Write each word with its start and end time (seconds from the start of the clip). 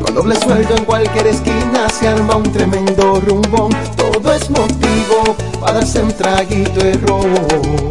Con 0.00 0.14
doble 0.14 0.36
sueldo 0.36 0.76
en 0.76 0.84
cualquier 0.84 1.26
esquina 1.26 1.88
se 1.90 2.06
arma 2.06 2.36
un 2.36 2.52
tremendo 2.52 3.20
rumbón. 3.20 3.72
Todo 3.96 4.32
es 4.32 4.48
motivo 4.48 5.34
para 5.60 5.74
darse 5.74 6.02
un 6.02 6.12
traguito 6.12 6.80
de 6.84 6.94
ron. 6.94 7.90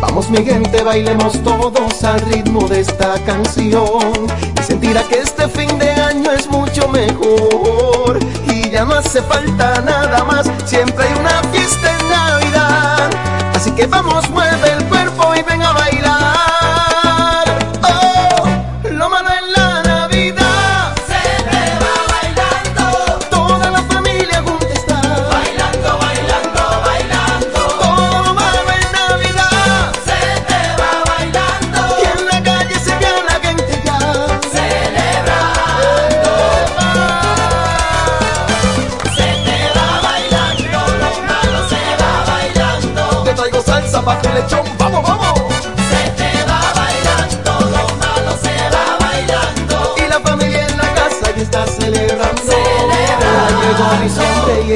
Vamos 0.00 0.30
mi 0.30 0.44
gente, 0.44 0.84
bailemos 0.84 1.42
todos 1.42 2.04
al 2.04 2.20
ritmo 2.20 2.68
de 2.68 2.80
esta 2.80 3.14
canción. 3.26 4.28
Y 4.58 4.62
sentirá 4.62 5.02
que 5.02 5.18
este 5.18 5.48
fin 5.48 5.76
de 5.78 5.90
año 5.90 6.30
es 6.30 6.48
mucho 6.48 6.86
mejor. 6.88 8.20
Y 8.46 8.70
ya 8.70 8.84
no 8.84 8.94
hace 8.94 9.22
falta 9.22 9.80
nada 9.80 10.22
más, 10.24 10.48
siempre 10.66 11.06
hay 11.06 11.18
una 11.18 11.42
fiesta 11.52 11.98
en 11.98 12.08
Navidad, 12.10 13.10
así 13.54 13.72
que 13.72 13.86
vamos, 13.86 14.30
mueve 14.30 14.79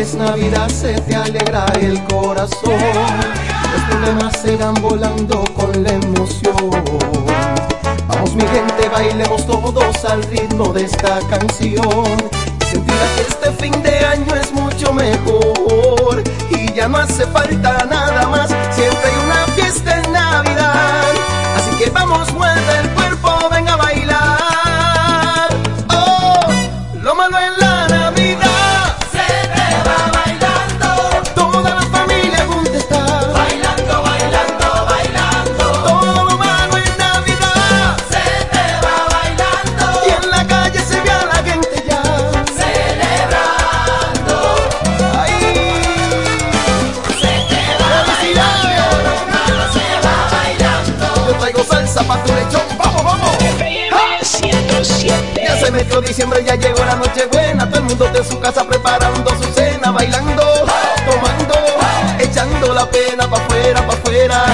es 0.04 0.14
Navidad, 0.16 0.68
se 0.68 0.92
te 1.00 1.16
alegra 1.16 1.64
el 1.80 2.02
corazón. 2.04 2.78
Los 3.72 3.82
problemas 3.88 4.32
se 4.42 4.56
volando 4.82 5.44
con 5.54 5.82
la 5.82 5.92
emoción. 5.92 6.70
Vamos 8.06 8.34
mi 8.34 8.42
gente, 8.42 8.88
bailemos 8.92 9.46
todos 9.46 10.04
al 10.04 10.22
ritmo 10.24 10.72
de 10.74 10.84
esta 10.84 11.20
canción. 11.30 12.06
Y 12.60 12.64
sentirá 12.66 13.06
que 13.16 13.22
este 13.22 13.50
fin 13.52 13.82
de 13.82 13.98
año 14.04 14.34
es 14.34 14.52
mucho 14.52 14.92
mejor. 14.92 16.22
Y 16.50 16.72
ya 16.74 16.86
no 16.86 16.98
hace 16.98 17.26
falta 17.26 17.86
nada 17.88 18.26
más, 18.28 18.48
siempre 18.72 19.10
hay 19.10 19.24
una 19.24 19.46
fiesta 19.54 20.00
en 20.02 20.12
Navidad. 20.12 21.12
Así 21.56 21.70
que 21.78 21.90
vamos, 21.90 22.30
mueve 22.34 22.78
el 22.82 23.03
4 55.94 56.00
de 56.00 56.08
diciembre 56.08 56.44
ya 56.44 56.56
llegó 56.56 56.84
la 56.84 56.96
noche 56.96 57.24
buena, 57.30 57.68
todo 57.68 57.78
el 57.78 57.84
mundo 57.84 58.08
de 58.08 58.24
su 58.24 58.40
casa 58.40 58.66
preparando 58.66 59.30
su 59.30 59.44
cena, 59.54 59.92
bailando, 59.92 60.42
tomando, 61.06 61.54
echando 62.18 62.74
la 62.74 62.84
pena 62.90 63.30
pa' 63.30 63.36
afuera, 63.36 63.86
pa' 63.86 63.92
afuera. 63.92 64.53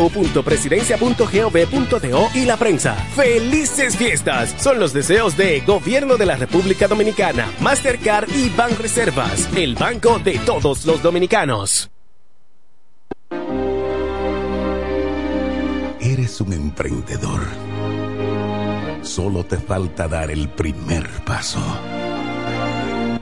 www.presidencia.gov.do 0.01 2.29
y 2.33 2.45
la 2.45 2.57
prensa. 2.57 2.95
¡Felices 3.15 3.95
fiestas! 3.97 4.55
Son 4.57 4.79
los 4.79 4.93
deseos 4.93 5.37
de 5.37 5.59
Gobierno 5.61 6.17
de 6.17 6.25
la 6.25 6.35
República 6.35 6.87
Dominicana, 6.87 7.47
Mastercard 7.59 8.27
y 8.29 8.49
Banreservas, 8.49 9.47
el 9.55 9.75
banco 9.75 10.17
de 10.19 10.39
todos 10.39 10.85
los 10.85 11.03
dominicanos. 11.03 11.89
Eres 15.99 16.39
un 16.41 16.53
emprendedor. 16.53 17.41
Solo 19.03 19.45
te 19.45 19.57
falta 19.57 20.07
dar 20.07 20.31
el 20.31 20.49
primer 20.49 21.07
paso. 21.25 21.59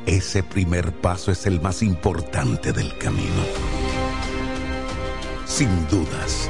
Ese 0.06 0.44
primer 0.44 0.94
paso 0.94 1.32
es 1.32 1.46
el 1.46 1.60
más 1.62 1.84
importante 1.84 2.72
del 2.72 2.98
camino. 2.98 3.44
Sin 5.46 5.70
dudas 5.90 6.50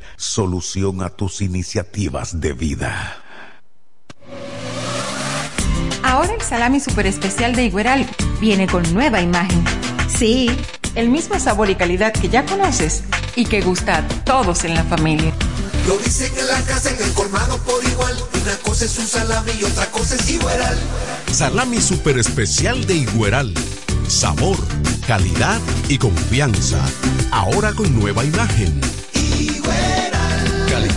solución 0.21 1.01
a 1.01 1.09
tus 1.09 1.41
iniciativas 1.41 2.39
de 2.39 2.53
vida. 2.53 3.17
Ahora 6.03 6.35
el 6.35 6.41
salami 6.41 6.79
super 6.79 7.07
especial 7.07 7.55
de 7.55 7.65
Igueral 7.65 8.07
viene 8.39 8.67
con 8.67 8.83
nueva 8.93 9.21
imagen. 9.21 9.63
Sí, 10.07 10.51
el 10.93 11.09
mismo 11.09 11.39
sabor 11.39 11.71
y 11.71 11.75
calidad 11.75 12.13
que 12.13 12.29
ya 12.29 12.45
conoces 12.45 13.03
y 13.35 13.45
que 13.45 13.61
gusta 13.61 13.97
a 13.97 14.07
todos 14.23 14.63
en 14.63 14.75
la 14.75 14.83
familia. 14.83 15.33
Lo 15.87 15.97
dicen 15.97 16.31
en 16.37 16.47
la 16.47 16.61
casa, 16.61 16.91
en 16.91 17.01
el 17.01 17.13
colmado 17.13 17.57
por 17.63 17.83
igual. 17.83 18.15
Una 18.43 18.55
cosa 18.57 18.85
es 18.85 18.99
un 18.99 19.07
salami 19.07 19.51
y 19.59 19.63
otra 19.63 19.87
cosa 19.87 20.15
es 20.15 20.29
Igueral. 20.29 20.77
Salami 21.31 21.81
super 21.81 22.19
especial 22.19 22.85
de 22.85 22.95
Igueral. 22.95 23.53
Sabor, 24.07 24.57
calidad 25.07 25.59
y 25.89 25.97
confianza. 25.97 26.79
Ahora 27.31 27.73
con 27.73 27.99
nueva 27.99 28.23
imagen 28.23 28.79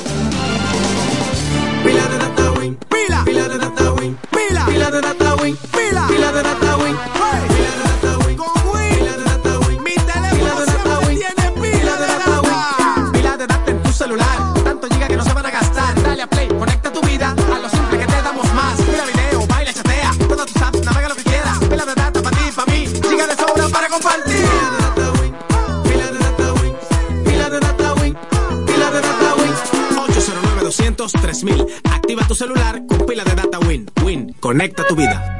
809 31.07 31.13
200 31.13 31.21
3000 31.21 31.67
Activa 31.93 32.27
tu 32.27 32.35
celular 32.35 32.81
con 32.87 33.05
pila 33.05 33.23
de 33.23 33.35
data 33.35 33.59
Win. 33.59 33.89
Win, 34.03 34.33
conecta 34.39 34.85
tu 34.87 34.95
vida. 34.95 35.33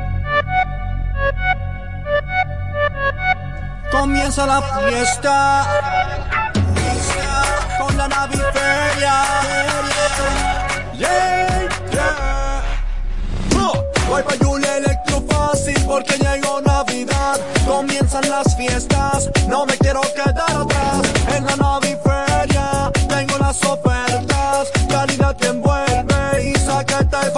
Comienza 3.91 4.45
la 4.45 4.62
fiesta 4.62 5.67
con 7.79 7.97
la 7.97 8.07
naviferia. 8.07 9.24
Yeah, 10.97 11.69
yeah. 11.91 12.63
Voy 14.09 14.24
pa' 14.24 14.36
Julia 14.43 14.77
Electrofácil 14.77 15.79
porque 15.86 16.17
llegó 16.17 16.62
Navidad. 16.62 17.39
Comienzan 17.65 18.29
las 18.29 18.55
fiestas, 18.55 19.29
no 19.47 19.65
me 19.65 19.77
quiero 19.77 20.01
quedar 20.15 20.50
atrás. 20.50 21.01
En 21.36 21.45
la 21.45 21.55
Naviferia 21.57 22.91
tengo 23.09 23.38
las 23.38 23.62
ofertas, 23.65 24.37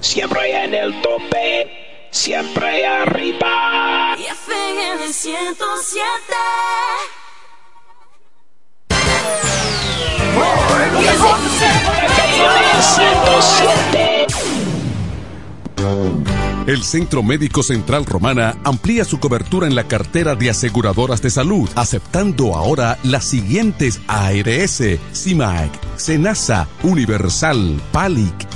Siempre 0.00 0.64
en 0.64 0.74
el 0.74 1.00
tope, 1.00 2.08
siempre 2.10 2.86
arriba. 2.86 4.14
Y 4.18 4.24
FM 4.24 5.12
107. 5.12 6.34
El 16.66 16.82
Centro 16.82 17.22
Médico 17.22 17.62
Central 17.62 18.04
Romana 18.04 18.58
amplía 18.64 19.04
su 19.04 19.20
cobertura 19.20 19.66
en 19.68 19.74
la 19.74 19.84
cartera 19.84 20.34
de 20.34 20.50
aseguradoras 20.50 21.22
de 21.22 21.30
salud, 21.30 21.70
aceptando 21.76 22.56
ahora 22.56 22.98
las 23.04 23.24
siguientes 23.24 24.00
ARS, 24.08 24.82
CIMAC, 25.14 25.70
SENASA, 25.96 26.68
Universal, 26.82 27.80
PALIC, 27.92 28.55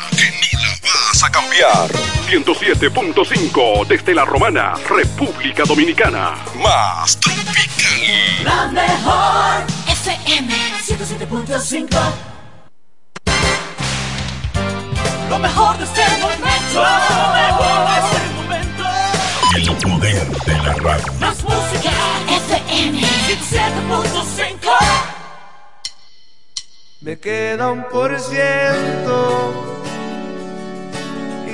vas 1.21 1.29
a 1.29 1.31
cambiar. 1.31 1.89
107.5 2.29 3.85
desde 3.87 4.13
la 4.13 4.25
Romana, 4.25 4.73
República 4.87 5.63
Dominicana. 5.63 6.35
Más 6.61 7.17
tropical. 7.19 8.43
La 8.43 8.67
mejor 8.67 9.63
FM 9.87 10.53
107.5. 10.81 11.87
Lo 15.29 15.39
mejor 15.39 15.77
de 15.77 15.83
este 15.83 16.01
momento. 16.21 16.47
Lo 16.73 16.81
mejor 17.33 17.77
de 17.87 17.95
este 18.01 18.19
momento. 18.35 18.83
El 19.55 19.65
poder 19.77 20.27
de 20.27 20.53
la 20.53 20.73
radio. 20.75 21.13
Más 21.19 21.43
música. 21.43 21.91
FM 22.27 23.01
107.5. 23.01 24.71
Me 27.01 27.19
queda 27.19 27.71
un 27.71 27.83
por 27.89 28.19
ciento 28.19 29.80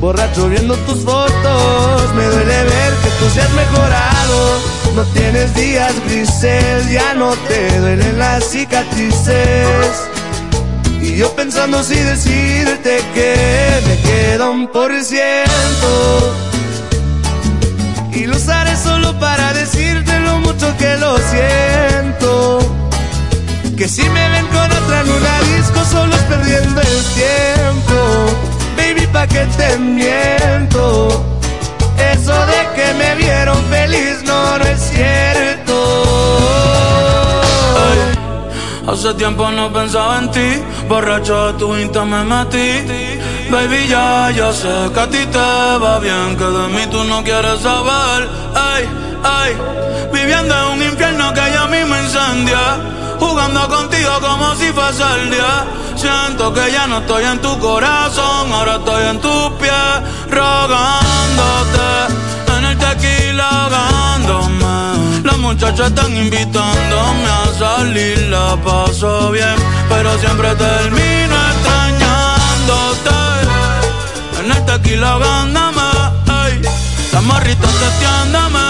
Borracho 0.00 0.48
viendo 0.48 0.74
tus 0.76 1.04
fotos, 1.04 2.14
me 2.14 2.24
duele 2.24 2.62
ver 2.64 2.92
que 3.02 3.10
tú 3.18 3.30
seas 3.32 3.50
mejorado. 3.52 4.60
No 4.94 5.02
tienes 5.14 5.54
días 5.54 5.92
grises, 6.06 6.90
ya 6.90 7.14
no 7.14 7.30
te 7.48 7.78
duelen 7.80 8.18
las 8.18 8.44
cicatrices. 8.44 10.08
Y 11.00 11.16
yo 11.16 11.30
pensando 11.34 11.82
si 11.82 11.94
decirte 11.94 13.00
que 13.14 13.82
me 13.86 13.96
queda 14.02 14.50
un 14.50 14.68
por 14.68 14.92
ciento. 15.02 16.34
Y 18.12 18.26
lo 18.26 18.36
usaré 18.36 18.76
solo 18.76 19.18
para 19.18 19.52
decirte 19.54 20.18
lo 20.20 20.38
mucho 20.40 20.76
que 20.78 20.96
lo 20.96 21.16
siento. 21.18 22.58
Que 23.76 23.88
si 23.88 24.02
me 24.08 24.28
ven 24.30 24.46
con 24.46 24.72
otra 24.72 25.00
en 25.00 25.56
disco, 25.56 25.84
solo 25.90 26.14
es 26.14 26.22
perdiendo 26.22 26.80
el 26.80 27.04
tiempo. 27.14 28.55
Que 29.24 29.44
te 29.56 29.76
miento. 29.78 31.08
Eso 32.12 32.32
de 32.46 32.60
que 32.76 32.94
me 32.94 33.14
vieron 33.16 33.56
feliz 33.64 34.22
no, 34.24 34.58
no 34.58 34.64
es 34.64 34.80
cierto. 34.80 35.74
Hace 38.86 39.14
tiempo 39.14 39.50
no 39.50 39.72
pensaba 39.72 40.18
en 40.18 40.30
ti, 40.30 40.62
borracho 40.88 41.52
de 41.52 41.58
tu 41.58 41.76
insta 41.76 42.04
me 42.04 42.22
metí. 42.24 42.84
Baby, 43.50 43.88
ya, 43.88 44.30
ya 44.30 44.52
sé 44.52 44.90
que 44.94 45.00
a 45.00 45.08
ti 45.08 45.26
te 45.26 45.38
va 45.38 45.98
bien, 45.98 46.36
que 46.36 46.44
de 46.44 46.68
mí 46.68 46.86
tú 46.90 47.02
no 47.04 47.24
quieres 47.24 47.60
saber. 47.60 48.28
Ay, 48.54 48.84
ay, 49.24 49.56
viviendo 50.12 50.54
en 50.54 50.78
un 50.78 50.82
infierno 50.82 51.34
que 51.34 51.40
mí 51.40 51.84
me 51.90 52.02
incendia. 52.02 52.78
Jugando 53.18 53.66
contigo 53.68 54.10
como 54.20 54.54
si 54.54 54.66
fuese 54.72 55.02
el 55.20 55.30
día. 55.30 55.64
Siento 55.96 56.52
que 56.52 56.70
ya 56.70 56.86
no 56.86 56.98
estoy 56.98 57.24
en 57.24 57.40
tu 57.40 57.58
corazón, 57.58 58.52
ahora 58.52 58.76
estoy 58.76 59.04
en 59.06 59.18
tus 59.18 59.50
pies, 59.58 59.72
rogándote. 60.30 61.88
En 62.58 62.64
el 62.66 62.76
tequila 62.76 63.48
ahogándome. 63.48 65.24
Las 65.24 65.38
muchachas 65.38 65.88
están 65.88 66.14
invitándome 66.14 67.26
a 67.26 67.58
salir, 67.58 68.18
la 68.28 68.56
paso 68.56 69.30
bien, 69.30 69.56
pero 69.88 70.18
siempre 70.18 70.54
termino 70.54 71.34
extrañándote. 71.52 73.16
En 74.44 74.52
el 74.52 74.66
tequila 74.66 75.12
ahogándome. 75.12 75.82
Las 77.12 77.22
morritas 77.22 77.70
testeándome, 77.70 78.60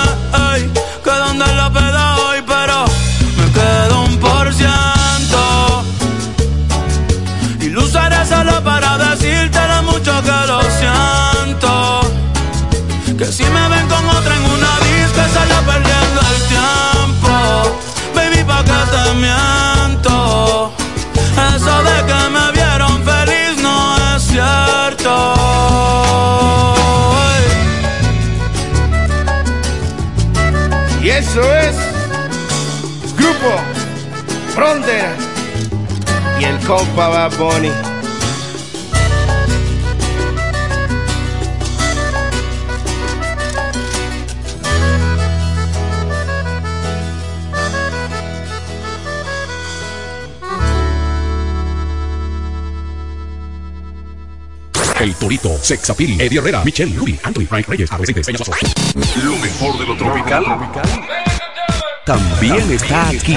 ey. 0.55 0.73
Que 1.03 1.11
donde 1.11 1.47
la 1.57 1.71
peda 1.73 2.06
eso 31.37 31.55
es 31.55 31.77
Grupo 33.15 33.61
Frontera 34.55 35.15
y 36.41 36.45
el 36.45 36.59
compa 36.61 37.09
Bad 37.09 37.37
Bunny. 37.37 37.71
El 55.01 55.15
Torito, 55.17 55.59
Sexapil, 55.61 56.19
Eddie 56.19 56.39
Herrera, 56.39 56.65
Michelle, 56.65 56.97
Ruby, 56.97 57.19
Anthony, 57.23 57.45
Frank 57.45 57.69
Reyes, 57.69 57.93
Arrecentes, 57.93 58.27
Peña. 58.27 58.86
Lo 58.97 59.37
mejor 59.37 59.79
de 59.79 59.87
lo 59.87 59.95
tropical. 59.95 60.43
También 62.07 62.73
está 62.73 63.11
aquí. 63.11 63.37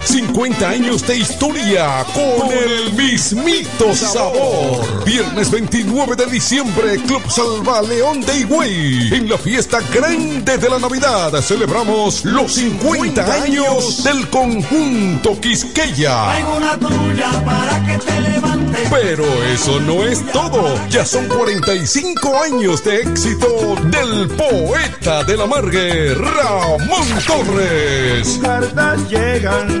50 0.03 0.67
años 0.67 1.05
de 1.05 1.17
historia 1.17 2.05
con 2.13 2.51
el 2.51 2.93
mismito 2.93 3.93
sabor. 3.93 5.05
Viernes 5.05 5.51
29 5.51 6.15
de 6.15 6.25
diciembre, 6.25 6.97
Club 7.05 7.21
Salva 7.29 7.81
León 7.81 8.21
de 8.21 8.39
Higüey. 8.39 9.13
En 9.13 9.29
la 9.29 9.37
fiesta 9.37 9.79
grande 9.93 10.57
de 10.57 10.69
la 10.69 10.79
Navidad 10.79 11.31
celebramos 11.41 12.25
los 12.25 12.53
50 12.53 13.33
años 13.43 14.03
del 14.03 14.27
conjunto 14.29 15.39
Quisqueya. 15.39 16.31
Traigo 16.31 16.57
una 16.57 16.77
tuya 16.77 17.31
para 17.45 17.85
que 17.85 17.97
te 17.99 18.21
levantes. 18.21 18.87
Pero 18.89 19.25
eso 19.53 19.79
no 19.81 20.03
es 20.03 20.25
todo. 20.31 20.75
Ya 20.89 21.05
son 21.05 21.27
45 21.27 22.41
años 22.43 22.83
de 22.83 23.01
éxito 23.01 23.75
del 23.85 24.27
poeta 24.29 25.23
de 25.23 25.37
la 25.37 25.45
Margue, 25.45 26.15
Ramón 26.15 27.07
Torres. 27.25 28.39
Cartas 28.41 29.09
llegan. 29.09 29.80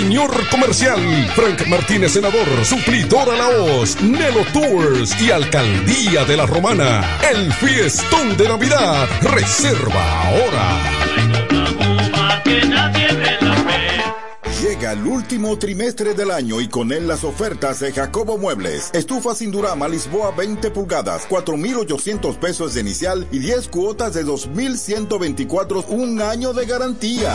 Ruiseñor 0.00 0.48
Comercial. 0.48 1.30
Frank 1.34 1.66
Martínez, 1.66 2.12
senador, 2.12 2.46
suplidora 2.64 3.36
La 3.36 3.48
Hoz, 3.48 4.00
Nelo 4.00 4.46
Tours 4.50 5.20
y 5.20 5.30
Alcaldía 5.30 6.24
de 6.24 6.38
la 6.38 6.46
Romana. 6.46 7.18
El 7.30 7.52
fiestón 7.52 8.34
de 8.38 8.48
Navidad. 8.48 9.06
Reserva 9.20 10.22
ahora. 10.22 10.80
Llega 14.62 14.92
el 14.92 15.06
último 15.06 15.58
trimestre 15.58 16.14
del 16.14 16.30
año 16.30 16.62
y 16.62 16.68
con 16.68 16.92
él 16.92 17.06
las 17.06 17.22
ofertas 17.22 17.80
de 17.80 17.92
Jacobo 17.92 18.38
Muebles. 18.38 18.88
Estufa 18.94 19.34
sin 19.34 19.50
Durama 19.50 19.86
Lisboa 19.86 20.30
20 20.30 20.70
pulgadas, 20.70 21.26
4,800 21.28 22.36
pesos 22.36 22.72
de 22.72 22.80
inicial 22.80 23.26
y 23.30 23.38
10 23.38 23.68
cuotas 23.68 24.14
de 24.14 24.24
2,124, 24.24 25.84
un 25.88 26.22
año 26.22 26.54
de 26.54 26.64
garantía. 26.64 27.34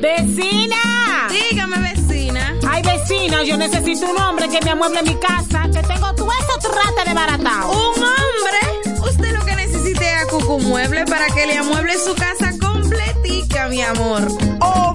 ¡Vecina! 0.00 1.28
Dígame, 1.30 1.76
vecina. 1.78 2.54
Ay, 2.68 2.82
vecina, 2.82 3.42
yo 3.42 3.56
necesito 3.56 4.08
un 4.10 4.18
hombre 4.18 4.48
que 4.48 4.60
me 4.62 4.70
amueble 4.70 5.02
mi 5.02 5.14
casa, 5.16 5.68
que 5.72 5.82
tengo 5.82 6.14
todo 6.14 6.30
eso 6.32 6.58
trata 6.60 7.04
de 7.06 7.14
baratado. 7.14 7.70
¿Un 7.70 8.02
hombre? 8.02 8.60
Usted 9.00 9.32
lo 9.36 9.44
que 9.44 9.54
necesite 9.56 10.04
es 10.04 10.14
a 10.22 10.26
Cucu 10.26 10.60
Mueble 10.60 11.04
para 11.04 11.26
que 11.26 11.46
le 11.46 11.56
amueble 11.58 11.94
su 11.98 12.14
casa 12.14 12.52
completica, 12.58 13.68
mi 13.68 13.82
amor. 13.82 14.26
Oh, 14.60 14.94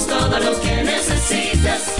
tenemos 0.00 0.06
todo 0.06 0.38
lo 0.38 0.60
que 0.60 0.82
necesitas. 0.82 1.99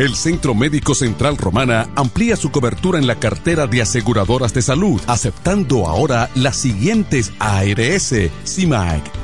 El 0.00 0.14
Centro 0.14 0.54
Médico 0.54 0.94
Central 0.94 1.36
Romana 1.36 1.90
amplía 1.94 2.34
su 2.34 2.50
cobertura 2.50 2.98
en 2.98 3.06
la 3.06 3.16
cartera 3.16 3.66
de 3.66 3.82
aseguradoras 3.82 4.54
de 4.54 4.62
salud, 4.62 4.98
aceptando 5.06 5.86
ahora 5.86 6.30
las 6.34 6.56
siguientes 6.56 7.30
ARS, 7.38 8.14
CIMAC, 8.46 9.02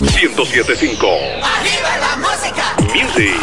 1075 0.00 1.08
Arriba 1.42 1.96
la 1.98 2.16
música. 2.16 2.76
Music. 2.94 3.34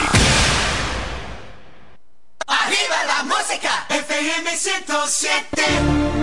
Arriba 2.47 2.95
la 3.07 3.23
música. 3.23 3.85
FM 3.89 4.55
107. 4.55 6.14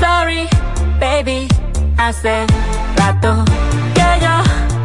Sorry, 0.00 0.48
baby, 0.98 1.46
hace 1.96 2.46
rato 2.96 3.44
que 3.94 4.06
yo 4.24 4.34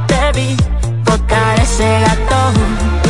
te 0.08 0.32
vi 0.40 0.58
tocar 1.04 1.60
ese 1.60 2.00
gato. 2.02 2.40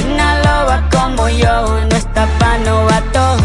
Una 0.06 0.36
loba 0.43 0.89
como 0.91 1.28
yo 1.30 1.86
no 1.89 1.95
está 1.95 2.25
pa' 2.39 2.58
novato. 2.60 3.38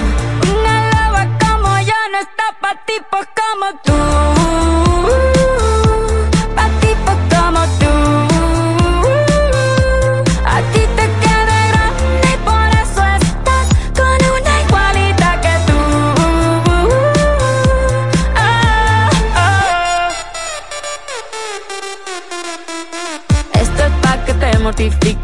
Una 0.52 0.74
loba 0.92 1.22
como 1.38 1.78
yo 1.80 1.98
no 2.12 2.18
está 2.18 2.44
pa' 2.60 2.76
tipos 2.86 3.26
como 3.40 3.66
tú. 3.82 4.23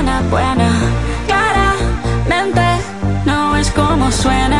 persona 0.00 0.22
buena. 0.30 0.70
Claramente 1.26 2.62
no 3.26 3.56
es 3.56 3.70
como 3.70 4.10
suena. 4.10 4.59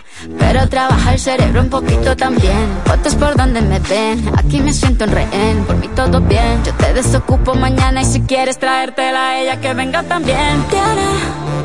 Pero 0.37 0.67
trabaja 0.67 1.13
el 1.13 1.19
cerebro 1.19 1.61
un 1.61 1.69
poquito 1.69 2.15
también. 2.15 2.67
Fotos 2.85 3.15
por 3.15 3.35
donde 3.35 3.61
me 3.61 3.79
ven. 3.79 4.31
Aquí 4.37 4.59
me 4.59 4.73
siento 4.73 5.05
en 5.05 5.11
rehén. 5.11 5.63
Por 5.65 5.77
mí 5.77 5.87
todo 5.95 6.21
bien. 6.21 6.63
Yo 6.63 6.73
te 6.73 6.93
desocupo 6.93 7.55
mañana 7.55 8.01
y 8.01 8.05
si 8.05 8.21
quieres 8.21 8.59
traértela 8.59 9.29
a 9.29 9.39
ella 9.39 9.59
que 9.59 9.73
venga 9.73 10.03
también. 10.03 10.63
Tiene 10.69 11.07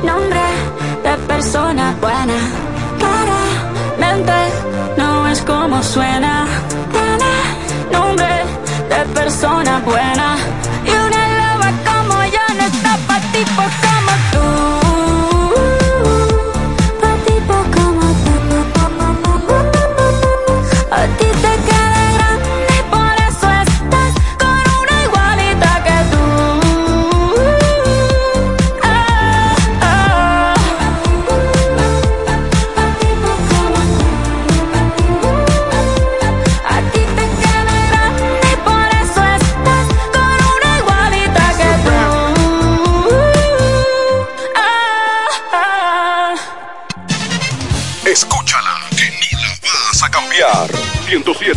nombre 0.04 0.40
de 1.02 1.16
persona 1.26 1.94
buena. 2.00 2.34
Claramente 2.98 4.32
no 4.96 5.28
es 5.28 5.40
como 5.42 5.82
suena. 5.82 6.46
Tiene 6.92 7.98
nombre 7.98 8.44
de 8.88 9.04
persona 9.14 9.80
buena. 9.84 10.36
Y 10.84 10.90
una 10.90 11.28
loba 11.38 11.70
como 11.84 12.24
yo 12.24 12.54
no 12.56 12.64
está 12.64 12.96
pa' 13.06 13.20
tipos 13.32 13.72
como 13.80 13.85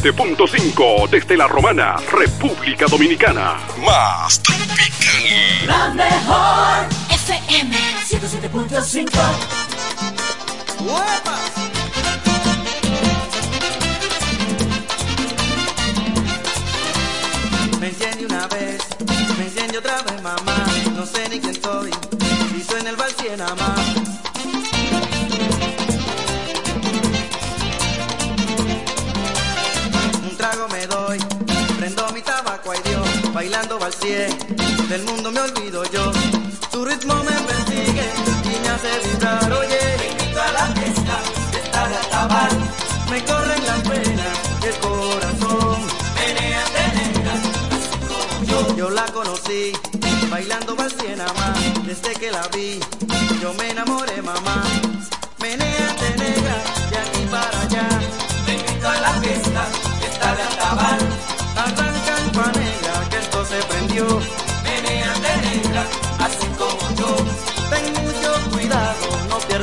107.5 0.01 1.09
desde 1.09 1.35
la 1.35 1.45
Romana, 1.45 1.97
República 2.09 2.85
Dominicana. 2.85 3.57
Más 3.83 4.41
tropical. 4.41 5.67
La 5.67 5.89
mejor 5.89 6.87
FM 7.09 7.75
107.5. 8.07 9.09
Me 17.81 17.87
enciende 17.87 18.25
una 18.25 18.47
vez, 18.47 18.81
me 19.37 19.43
enciende 19.43 19.79
otra 19.79 20.01
vez, 20.03 20.21
mamá. 20.21 20.65
No 20.95 21.05
sé 21.05 21.27
ni 21.29 21.41
quién 21.41 21.61
soy, 21.61 21.91
del 33.97 35.03
mundo 35.03 35.31
me 35.31 35.41
olvido 35.41 35.83
yo. 35.85 36.38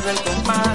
No 0.07 0.13
pierda 0.13 0.13
el 0.13 0.21
compás. 0.23 0.66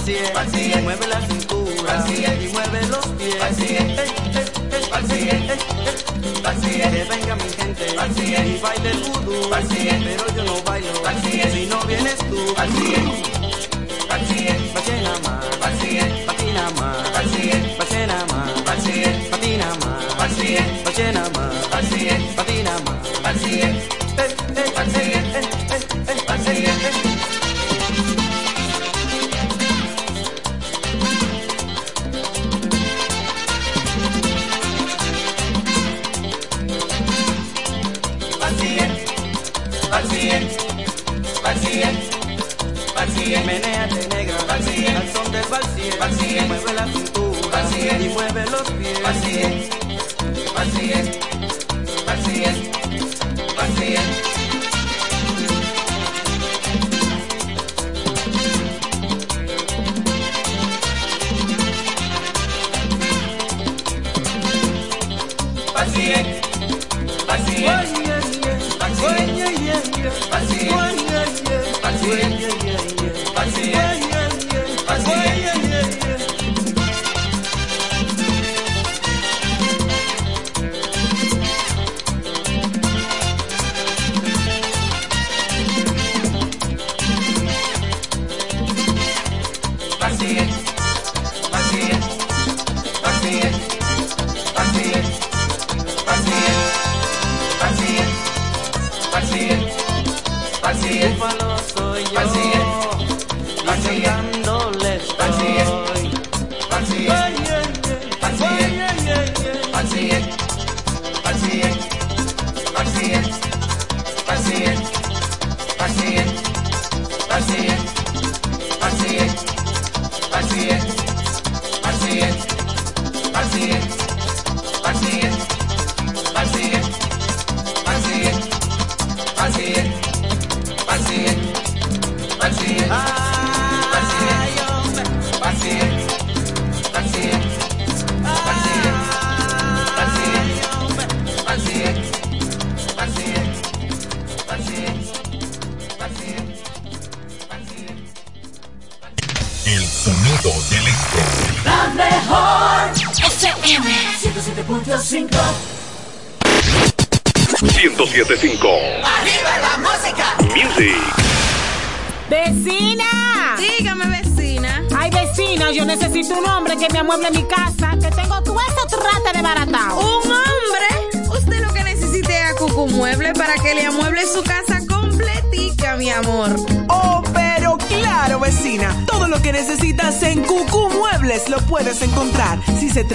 Del 0.00 0.32
valsier. 0.32 0.82
Mueve 0.82 1.11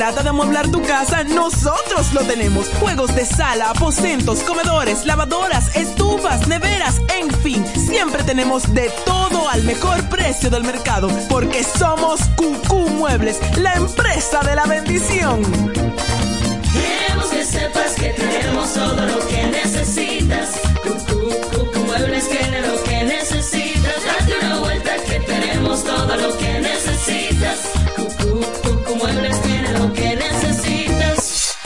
trata 0.07 0.23
de 0.23 0.29
amueblar 0.29 0.69
tu 0.69 0.81
casa, 0.83 1.25
nosotros 1.25 2.13
lo 2.13 2.21
tenemos. 2.21 2.69
Juegos 2.79 3.13
de 3.13 3.25
sala, 3.25 3.71
aposentos, 3.71 4.39
comedores, 4.39 5.05
lavadoras, 5.05 5.75
estufas, 5.75 6.47
neveras, 6.47 7.01
en 7.19 7.29
fin. 7.29 7.65
Siempre 7.75 8.23
tenemos 8.23 8.73
de 8.73 8.89
todo 9.05 9.49
al 9.49 9.63
mejor 9.63 10.01
precio 10.07 10.49
del 10.49 10.63
mercado. 10.63 11.09
Porque 11.27 11.61
somos 11.61 12.21
Cucú 12.37 12.87
Muebles, 12.87 13.37
la 13.57 13.73
empresa 13.73 14.39
de 14.43 14.55
la 14.55 14.65
bendición. 14.65 15.41
Queremos 16.71 17.27
que 17.29 17.43
sepas 17.43 17.93
que 17.95 18.09
tenemos 18.11 18.73
todo 18.73 19.05
lo 19.05 19.27
que 19.27 19.43
necesitas. 19.47 20.51
Cucu 20.83 21.79
Muebles 21.85 22.29
tiene 22.29 22.61
lo 22.61 22.81
que 22.83 23.03
necesitas. 23.03 23.95
Date 24.05 24.45
una 24.45 24.59
vuelta 24.59 24.95
que 25.05 25.19
tenemos 25.19 25.83
todo 25.83 26.15
lo 26.15 26.37
que 26.37 26.59
necesitas. 26.61 27.59
Cucu, 27.97 28.41
Cucu 28.63 28.95
Muebles 28.95 29.46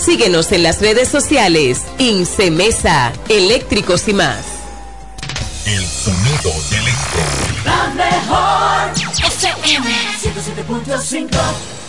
Síguenos 0.00 0.50
en 0.52 0.62
las 0.62 0.80
redes 0.80 1.08
sociales. 1.08 1.84
Incemesa, 1.98 3.12
eléctricos 3.28 4.08
y 4.08 4.14
más. 4.14 4.46
El 5.66 5.84
sonido 5.84 6.52
del 6.70 6.80
electro. 6.80 7.20
La 7.64 7.88
mejor 7.94 8.90
FM 9.22 9.90
107.5 10.18 11.79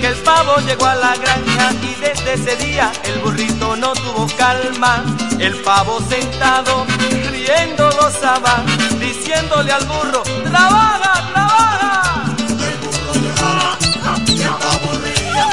que 0.00 0.06
el 0.08 0.16
pavo 0.24 0.56
llegó 0.66 0.84
a 0.84 0.96
la 0.96 1.14
granja 1.14 1.70
y 1.80 1.94
desde 2.00 2.34
ese 2.34 2.56
día 2.56 2.90
el 3.04 3.20
burrito 3.20 3.76
no 3.76 3.92
tuvo 3.92 4.26
calma. 4.36 5.04
El 5.38 5.54
pavo 5.62 6.00
sentado, 6.08 6.84
riendo 7.30 7.88
gozaba, 8.00 8.64
diciéndole 8.98 9.70
al 9.72 9.84
burro, 9.84 10.22
¡trabaja, 10.42 11.30
trabaja! 11.32 12.24
El 12.36 12.76
burro 12.82 13.14
lloraba, 13.14 13.78
el 14.28 14.48
pavo 14.60 14.90
reía. 15.04 15.46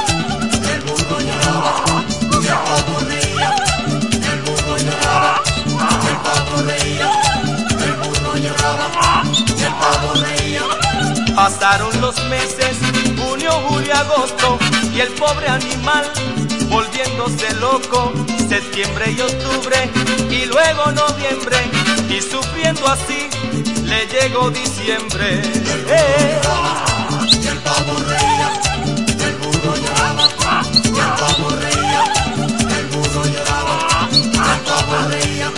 El 0.73 0.81
burro 0.81 1.19
lloraba, 1.19 2.03
el 2.31 2.39
pavo 2.65 2.99
reía. 3.07 3.55
El 4.31 4.41
burro 4.41 4.77
lloraba, 4.77 5.43
el 6.09 6.17
pavo 6.25 6.61
reía. 6.65 7.11
El 7.85 7.93
burro 7.93 8.35
lloraba, 8.35 9.23
el 9.47 9.73
pavo 9.73 10.13
reía. 10.15 10.63
Pasaron 11.35 12.01
los 12.01 12.15
meses, 12.25 12.77
junio, 13.39 13.51
julio, 13.69 13.95
agosto, 13.95 14.59
y 14.93 14.99
el 14.99 15.09
pobre 15.09 15.47
animal 15.47 16.03
volviéndose 16.69 17.53
loco, 17.55 18.13
septiembre 18.49 19.11
y 19.11 19.21
octubre, 19.21 19.89
y 20.29 20.45
luego 20.45 20.91
noviembre, 20.91 21.57
y 22.09 22.21
sufriendo 22.21 22.87
así, 22.87 23.29
le 23.85 24.05
llegó 24.07 24.49
diciembre. 24.51 25.41
Eh. 25.87 26.41
el 27.49 27.57
pavo 27.59 27.95
reía, 28.07 28.61
el 29.25 29.35
burro 29.37 29.75
lloraba, 29.75 30.23
el 30.25 30.91
pavo 31.19 31.49
reía, 31.61 32.03
el 32.77 32.85
burro 32.87 33.23
lloraba, 33.25 34.09
el 34.11 34.61
pavo 34.67 35.09
reía, 35.09 35.51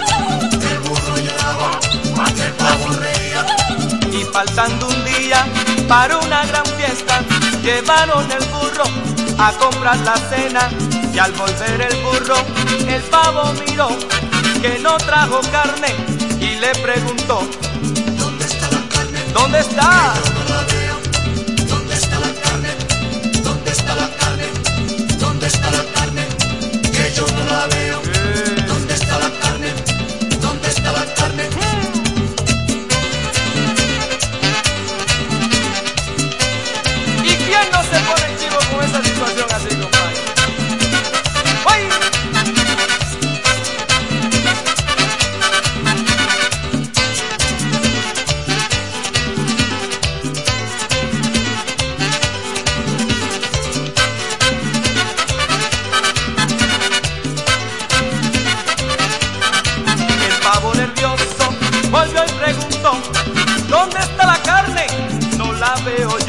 el 0.69 0.79
burro 0.79 1.17
lloraba, 1.17 1.79
el 2.45 2.53
pavo 2.53 2.87
reía. 2.99 3.45
Y 4.11 4.23
faltando 4.31 4.87
un 4.87 5.05
día 5.05 5.45
para 5.87 6.17
una 6.19 6.45
gran 6.45 6.65
fiesta, 6.77 7.21
llevaron 7.61 8.29
el 8.31 8.43
burro 8.45 8.83
a 9.37 9.51
comprar 9.53 9.97
la 9.99 10.15
cena. 10.29 10.69
Y 11.13 11.19
al 11.19 11.31
volver 11.33 11.81
el 11.91 11.97
burro, 12.03 12.37
el 12.87 13.01
pavo 13.03 13.53
miró 13.67 13.89
que 14.61 14.79
no 14.79 14.97
trajo 14.97 15.41
carne 15.51 15.93
y 16.39 16.55
le 16.55 16.71
preguntó: 16.81 17.47
¿Dónde 18.17 18.45
está 18.45 18.71
la 18.71 18.81
carne? 18.87 19.19
¿Dónde 19.33 19.59
está? 19.59 20.13
¿Dónde 21.67 21.95
está 21.95 22.19
la 22.19 22.33
carne? 22.41 22.69
¿Dónde 23.43 23.71
está 23.71 23.95
la 23.95 24.09
carne? 24.19 24.45
¿Dónde 25.19 25.47
está 25.47 25.71
la 25.71 25.83
carne? 25.93 26.27
Que 26.91 27.13
yo 27.13 27.25
no 27.27 27.43
la 27.51 27.67
veo. 27.67 28.10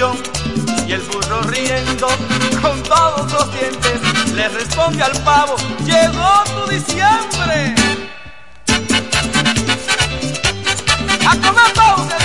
Y 0.03 0.93
el 0.93 1.01
burro 1.03 1.43
riendo 1.43 2.09
con 2.61 2.83
todos 2.83 3.31
los 3.31 3.53
dientes 3.53 4.01
le 4.35 4.49
responde 4.49 5.01
al 5.01 5.13
pavo, 5.23 5.55
llegó 5.85 6.43
tu 6.45 6.71
diciembre. 6.71 7.75
¡A 11.25 11.37
comer 11.37 12.22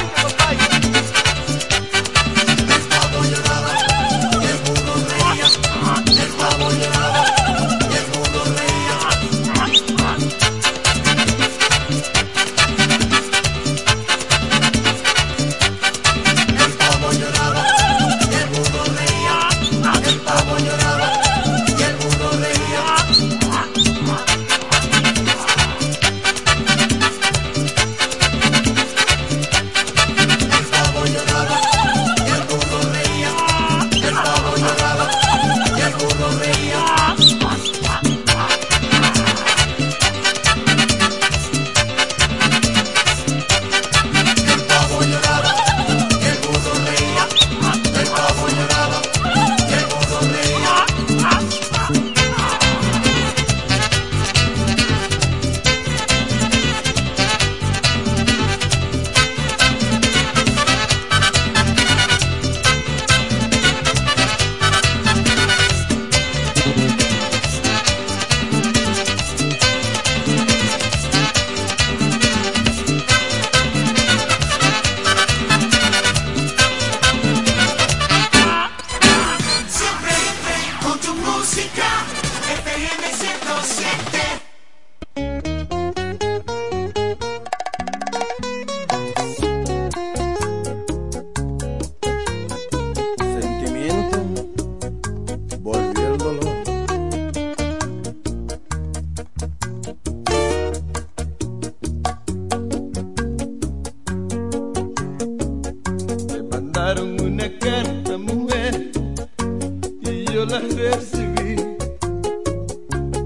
la 110.50 110.60
recibí, 110.60 111.56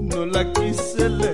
no 0.00 0.26
la 0.26 0.52
quise 0.52 1.08
leer. 1.08 1.31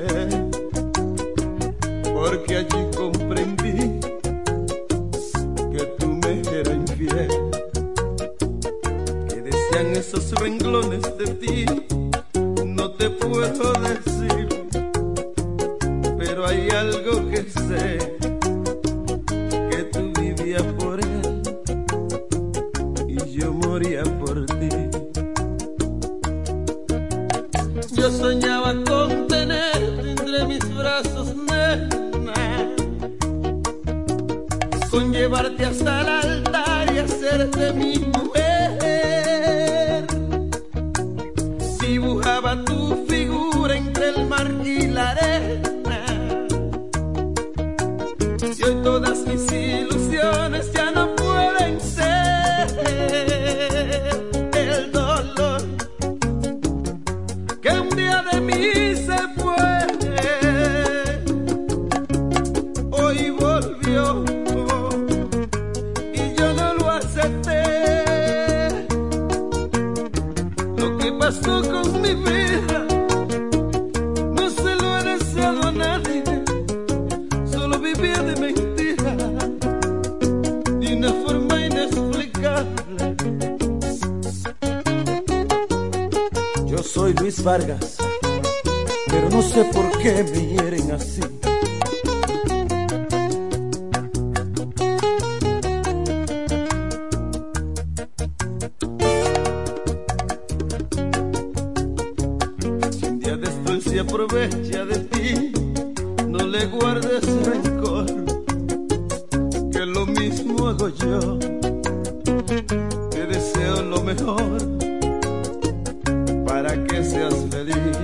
feliz. 117.50 117.96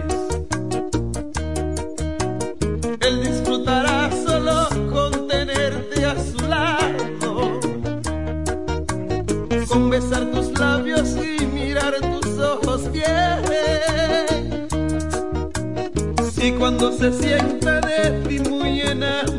Él 3.00 3.22
disfrutará 3.22 4.10
solo 4.26 4.68
con 4.92 5.28
tenerte 5.28 6.04
a 6.04 6.14
su 6.16 6.38
lado, 6.48 7.60
con 9.68 9.90
besar 9.90 10.24
tus 10.32 10.58
labios 10.58 11.16
y 11.16 11.46
mirar 11.46 11.94
tus 12.00 12.38
ojos 12.38 12.90
bien. 12.92 13.04
Y 16.36 16.52
cuando 16.52 16.92
se 16.92 17.12
sienta 17.12 17.80
de 17.80 18.10
ti 18.28 18.38
muy 18.50 18.80
enamorado, 18.82 19.33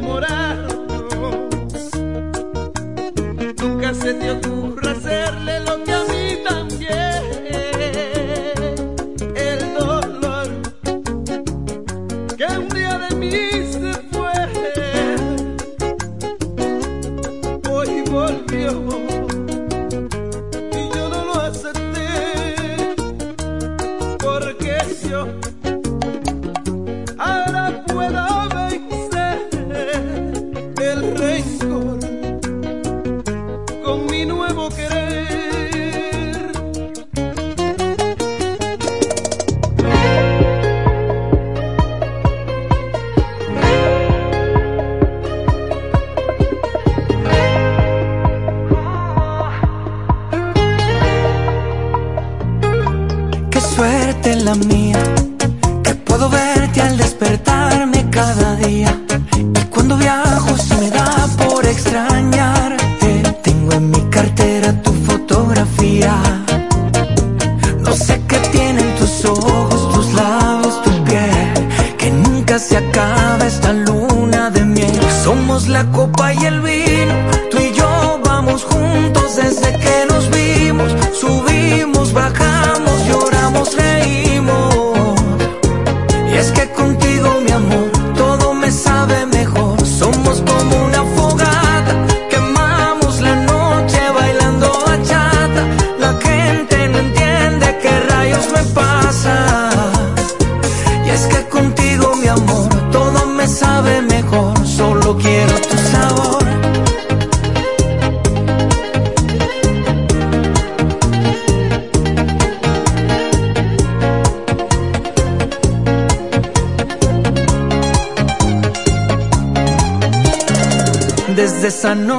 esa 121.85 121.93
noche. 121.93 122.14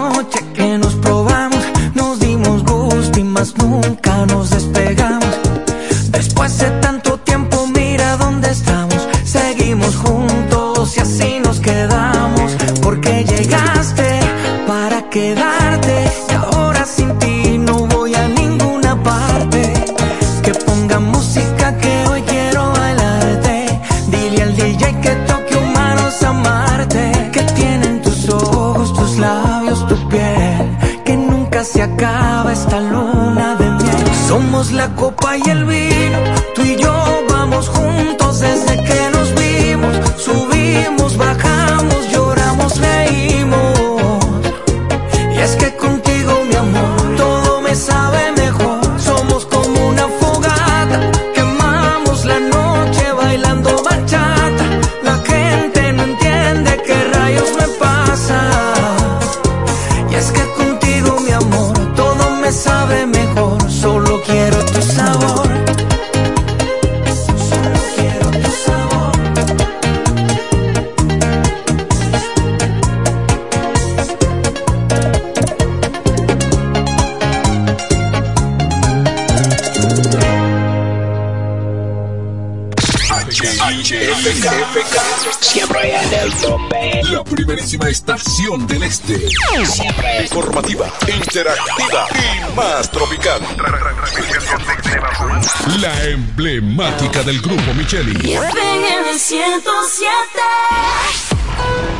Emblemática 97.17 97.23
del 97.23 97.41
grupo 97.41 97.75
Micheli. 97.75 98.35
en 98.35 99.07
el 99.09 99.19
107. 99.19 100.11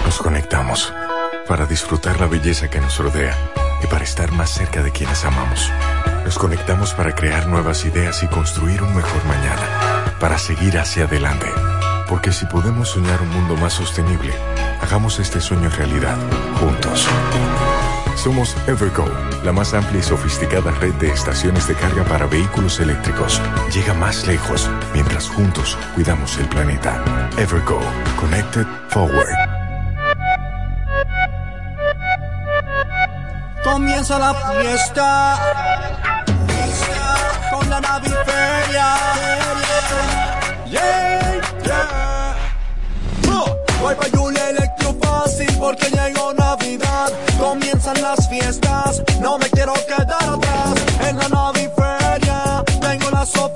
Nos 0.05 0.19
conectamos 0.19 0.93
para 1.49 1.67
disfrutar 1.67 2.21
la 2.21 2.27
belleza 2.27 2.69
que 2.69 2.81
nos 2.81 2.99
rodea 2.99 3.37
y 3.83 3.87
para 3.87 4.05
estar 4.05 4.33
más 4.33 4.51
cerca 4.51 4.83
de 4.83 4.93
quienes 4.93 5.25
amamos. 5.25 5.71
Nos 6.25 6.39
conectamos 6.39 6.93
para 6.93 7.15
crear 7.15 7.47
nuevas 7.47 7.85
ideas 7.85 8.23
y 8.23 8.27
construir 8.27 8.83
un 8.83 8.95
mejor 8.95 9.25
mañana, 9.27 10.15
para 10.19 10.39
seguir 10.39 10.79
hacia 10.79 11.05
adelante. 11.05 11.47
Porque 12.09 12.33
si 12.33 12.47
podemos 12.47 12.91
soñar 12.91 13.21
un 13.23 13.31
mundo 13.31 13.57
más 13.57 13.75
sostenible, 13.75 14.33
hagamos 14.81 15.19
este 15.19 15.41
sueño 15.41 15.71
realidad, 15.71 16.17
juntos. 16.61 17.07
Somos 18.17 18.57
Evergo, 18.67 19.05
la 19.45 19.53
más 19.53 19.73
amplia 19.75 20.01
y 20.01 20.03
sofisticada 20.03 20.73
red 20.73 20.95
de 20.95 21.11
estaciones 21.11 21.69
de 21.69 21.75
carga 21.75 22.03
para 22.05 22.27
vehículos 22.27 22.81
eléctricos. 22.81 23.41
Llega 23.73 23.95
más 23.95 24.27
lejos 24.27 24.69
mientras 24.93 25.29
juntos 25.29 25.79
cuidamos 25.95 26.37
el 26.39 26.49
planeta. 26.49 27.03
Evergo, 27.37 27.79
Connected 28.19 28.67
Forward. 28.89 29.29
Comienza 33.63 34.19
la 34.19 34.35
fiesta 34.35 35.39
con 37.53 37.71
la 37.71 37.81
naviferia. 37.81 38.97
Yeah, 40.67 41.41
yeah. 41.65 42.37
Voy 43.81 43.95
pa' 43.95 44.09
Julia 44.17 44.51
Electro 44.51 44.97
fácil 45.01 45.49
porque 45.61 45.91
llegó 45.91 46.33
Navidad. 46.33 47.13
Comienzan 47.49 48.03
las 48.03 48.29
fiestas, 48.29 49.05
no 49.21 49.39
me 49.39 49.49
quiero 49.51 49.73
quedar 49.87 50.21
atrás. 50.21 50.75
En 51.09 51.17
la 51.17 51.29
naviferia 51.29 52.65
tengo 52.81 53.09
las 53.13 53.33
ofertas. 53.37 53.56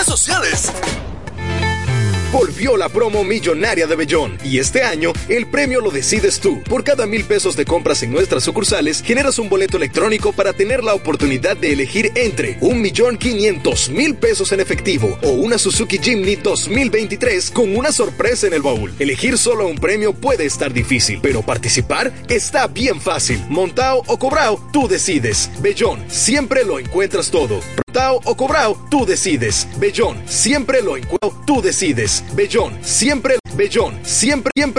sociales. 0.00 0.72
Volvió 2.32 2.78
la 2.78 2.88
promo 2.88 3.24
millonaria 3.24 3.86
de 3.86 3.94
Bellón 3.94 4.38
y 4.42 4.58
este 4.58 4.82
año 4.82 5.12
el 5.28 5.46
premio 5.48 5.82
lo 5.82 5.90
decides 5.90 6.40
tú. 6.40 6.62
Por 6.62 6.82
cada 6.82 7.06
mil 7.06 7.24
pesos 7.24 7.56
de 7.56 7.66
compras 7.66 8.02
en 8.02 8.10
nuestras 8.10 8.42
sucursales 8.42 9.02
generas 9.02 9.38
un 9.38 9.50
boleto 9.50 9.76
electrónico 9.76 10.32
para 10.32 10.54
tener 10.54 10.82
la 10.82 10.94
oportunidad 10.94 11.58
de 11.58 11.74
elegir 11.74 12.10
entre 12.14 12.56
un 12.62 12.80
millón 12.80 13.18
quinientos 13.18 13.90
mil 13.90 14.14
pesos 14.14 14.50
en 14.52 14.60
efectivo 14.60 15.18
o 15.22 15.32
una 15.32 15.58
Suzuki 15.58 15.98
Jimny 15.98 16.36
2023 16.36 17.50
con 17.50 17.76
una 17.76 17.92
sorpresa 17.92 18.46
en 18.46 18.54
el 18.54 18.62
baúl. 18.62 18.94
Elegir 18.98 19.36
solo 19.36 19.66
un 19.66 19.76
premio 19.76 20.14
puede 20.14 20.46
estar 20.46 20.72
difícil, 20.72 21.20
pero 21.22 21.42
participar 21.42 22.14
está 22.30 22.66
bien 22.66 22.98
fácil. 22.98 23.44
Montao 23.50 24.02
o 24.06 24.18
cobrao, 24.18 24.70
tú 24.72 24.88
decides. 24.88 25.50
Bellón, 25.60 26.02
siempre 26.08 26.64
lo 26.64 26.78
encuentras 26.78 27.30
todo. 27.30 27.60
Montao 27.92 28.22
o 28.24 28.34
cobrao, 28.34 28.74
tú 28.88 29.04
decides. 29.04 29.68
Bellón, 29.76 30.16
siempre 30.24 30.80
lo 30.80 30.96
encuentras, 30.96 31.44
tú 31.44 31.60
decides. 31.60 32.24
Bellón, 32.34 32.78
siempre, 32.82 33.36
Bellón, 33.54 34.00
siempre, 34.02 34.50
siempre 34.56 34.72